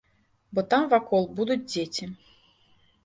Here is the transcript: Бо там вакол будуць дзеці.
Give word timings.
Бо 0.57 0.63
там 0.71 0.87
вакол 0.95 1.29
будуць 1.41 1.61
дзеці. 1.71 2.11